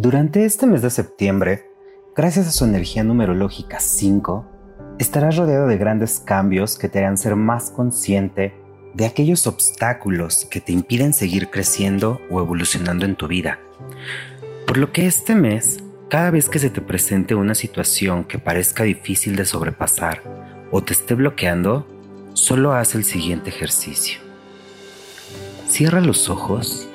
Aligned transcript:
Durante 0.00 0.44
este 0.44 0.64
mes 0.68 0.80
de 0.82 0.90
septiembre, 0.90 1.72
gracias 2.14 2.46
a 2.46 2.52
su 2.52 2.64
energía 2.64 3.02
numerológica 3.02 3.80
5, 3.80 4.46
estarás 5.00 5.34
rodeado 5.34 5.66
de 5.66 5.76
grandes 5.76 6.20
cambios 6.20 6.78
que 6.78 6.88
te 6.88 7.00
harán 7.00 7.18
ser 7.18 7.34
más 7.34 7.72
consciente 7.72 8.54
de 8.94 9.06
aquellos 9.06 9.48
obstáculos 9.48 10.46
que 10.48 10.60
te 10.60 10.70
impiden 10.70 11.12
seguir 11.12 11.50
creciendo 11.50 12.20
o 12.30 12.40
evolucionando 12.40 13.06
en 13.06 13.16
tu 13.16 13.26
vida. 13.26 13.58
Por 14.68 14.76
lo 14.76 14.92
que 14.92 15.06
este 15.06 15.34
mes, 15.34 15.82
cada 16.08 16.30
vez 16.30 16.48
que 16.48 16.60
se 16.60 16.70
te 16.70 16.80
presente 16.80 17.34
una 17.34 17.56
situación 17.56 18.22
que 18.22 18.38
parezca 18.38 18.84
difícil 18.84 19.34
de 19.34 19.46
sobrepasar 19.46 20.22
o 20.70 20.80
te 20.80 20.92
esté 20.92 21.14
bloqueando, 21.14 21.88
solo 22.34 22.72
haz 22.72 22.94
el 22.94 23.02
siguiente 23.02 23.50
ejercicio. 23.50 24.20
Cierra 25.66 26.00
los 26.00 26.30
ojos 26.30 26.88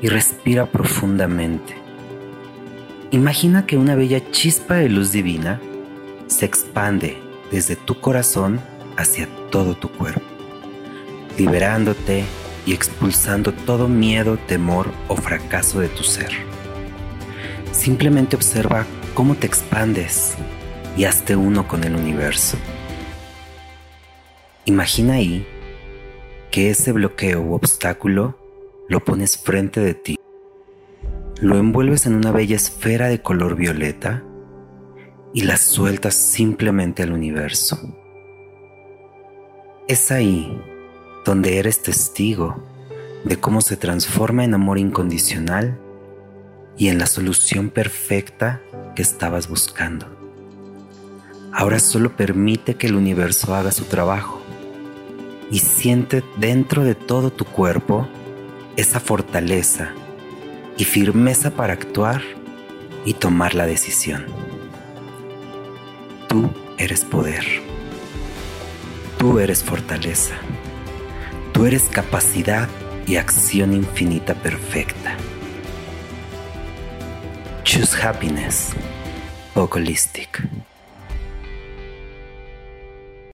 y 0.00 0.06
respira 0.06 0.66
profundamente. 0.66 1.89
Imagina 3.12 3.66
que 3.66 3.76
una 3.76 3.96
bella 3.96 4.30
chispa 4.30 4.74
de 4.74 4.88
luz 4.88 5.10
divina 5.10 5.60
se 6.28 6.46
expande 6.46 7.18
desde 7.50 7.74
tu 7.74 8.00
corazón 8.00 8.60
hacia 8.96 9.26
todo 9.50 9.74
tu 9.74 9.90
cuerpo, 9.90 10.22
liberándote 11.36 12.22
y 12.66 12.72
expulsando 12.72 13.52
todo 13.52 13.88
miedo, 13.88 14.38
temor 14.46 14.92
o 15.08 15.16
fracaso 15.16 15.80
de 15.80 15.88
tu 15.88 16.04
ser. 16.04 16.30
Simplemente 17.72 18.36
observa 18.36 18.86
cómo 19.14 19.34
te 19.34 19.48
expandes 19.48 20.34
y 20.96 21.02
hazte 21.02 21.34
uno 21.34 21.66
con 21.66 21.82
el 21.82 21.96
universo. 21.96 22.58
Imagina 24.66 25.14
ahí 25.14 25.44
que 26.52 26.70
ese 26.70 26.92
bloqueo 26.92 27.40
u 27.42 27.54
obstáculo 27.54 28.38
lo 28.88 29.04
pones 29.04 29.36
frente 29.36 29.80
de 29.80 29.94
ti. 29.94 30.19
Lo 31.40 31.56
envuelves 31.56 32.04
en 32.04 32.16
una 32.16 32.32
bella 32.32 32.56
esfera 32.56 33.08
de 33.08 33.22
color 33.22 33.56
violeta 33.56 34.22
y 35.32 35.44
la 35.44 35.56
sueltas 35.56 36.14
simplemente 36.14 37.02
al 37.02 37.12
universo. 37.12 37.80
Es 39.88 40.10
ahí 40.10 40.60
donde 41.24 41.56
eres 41.56 41.80
testigo 41.80 42.62
de 43.24 43.40
cómo 43.40 43.62
se 43.62 43.78
transforma 43.78 44.44
en 44.44 44.52
amor 44.52 44.76
incondicional 44.76 45.80
y 46.76 46.88
en 46.88 46.98
la 46.98 47.06
solución 47.06 47.70
perfecta 47.70 48.60
que 48.94 49.00
estabas 49.00 49.48
buscando. 49.48 50.14
Ahora 51.54 51.78
solo 51.78 52.16
permite 52.16 52.74
que 52.74 52.86
el 52.86 52.96
universo 52.96 53.54
haga 53.54 53.72
su 53.72 53.84
trabajo 53.84 54.42
y 55.50 55.60
siente 55.60 56.22
dentro 56.36 56.84
de 56.84 56.94
todo 56.94 57.32
tu 57.32 57.46
cuerpo 57.46 58.06
esa 58.76 59.00
fortaleza 59.00 59.94
y 60.80 60.84
firmeza 60.84 61.50
para 61.50 61.74
actuar 61.74 62.22
y 63.04 63.12
tomar 63.12 63.54
la 63.54 63.66
decisión. 63.66 64.24
Tú 66.26 66.50
eres 66.78 67.04
poder. 67.04 67.44
Tú 69.18 69.40
eres 69.40 69.62
fortaleza. 69.62 70.36
Tú 71.52 71.66
eres 71.66 71.82
capacidad 71.82 72.66
y 73.06 73.16
acción 73.16 73.74
infinita 73.74 74.32
perfecta. 74.32 75.18
Choose 77.62 77.94
happiness. 78.02 78.70
Holistic. 79.54 80.48